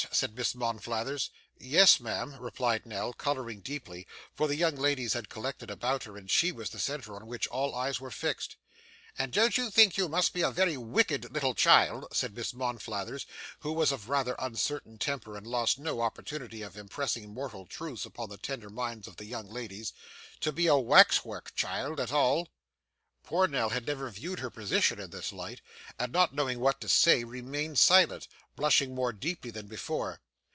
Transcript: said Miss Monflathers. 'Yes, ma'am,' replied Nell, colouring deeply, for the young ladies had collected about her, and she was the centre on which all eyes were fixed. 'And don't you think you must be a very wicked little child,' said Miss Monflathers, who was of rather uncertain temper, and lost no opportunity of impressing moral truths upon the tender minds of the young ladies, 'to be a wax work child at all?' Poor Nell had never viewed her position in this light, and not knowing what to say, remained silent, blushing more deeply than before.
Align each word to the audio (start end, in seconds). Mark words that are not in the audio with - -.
said 0.11 0.35
Miss 0.35 0.55
Monflathers. 0.55 1.29
'Yes, 1.59 1.99
ma'am,' 1.99 2.35
replied 2.39 2.87
Nell, 2.87 3.13
colouring 3.13 3.59
deeply, 3.61 4.07
for 4.33 4.47
the 4.47 4.55
young 4.55 4.75
ladies 4.75 5.13
had 5.13 5.29
collected 5.29 5.69
about 5.69 6.05
her, 6.05 6.17
and 6.17 6.27
she 6.29 6.51
was 6.51 6.71
the 6.71 6.79
centre 6.79 7.15
on 7.15 7.27
which 7.27 7.45
all 7.49 7.75
eyes 7.75 8.01
were 8.01 8.09
fixed. 8.09 8.55
'And 9.19 9.31
don't 9.31 9.59
you 9.59 9.69
think 9.69 9.97
you 9.99 10.09
must 10.09 10.33
be 10.33 10.41
a 10.41 10.49
very 10.49 10.75
wicked 10.75 11.31
little 11.31 11.53
child,' 11.53 12.07
said 12.13 12.33
Miss 12.35 12.51
Monflathers, 12.51 13.27
who 13.59 13.73
was 13.73 13.91
of 13.91 14.09
rather 14.09 14.35
uncertain 14.39 14.97
temper, 14.97 15.37
and 15.37 15.45
lost 15.45 15.77
no 15.77 16.01
opportunity 16.01 16.63
of 16.63 16.75
impressing 16.77 17.31
moral 17.31 17.67
truths 17.67 18.03
upon 18.03 18.29
the 18.29 18.37
tender 18.37 18.71
minds 18.71 19.07
of 19.07 19.17
the 19.17 19.25
young 19.25 19.47
ladies, 19.47 19.93
'to 20.39 20.51
be 20.51 20.65
a 20.65 20.75
wax 20.77 21.23
work 21.23 21.53
child 21.53 21.99
at 21.99 22.11
all?' 22.11 22.49
Poor 23.23 23.45
Nell 23.47 23.69
had 23.69 23.85
never 23.85 24.09
viewed 24.09 24.39
her 24.39 24.49
position 24.49 24.99
in 24.99 25.11
this 25.11 25.31
light, 25.31 25.61
and 25.99 26.11
not 26.11 26.33
knowing 26.33 26.59
what 26.59 26.81
to 26.81 26.89
say, 26.89 27.23
remained 27.23 27.77
silent, 27.77 28.27
blushing 28.55 28.95
more 28.95 29.13
deeply 29.13 29.51
than 29.51 29.67
before. 29.67 30.19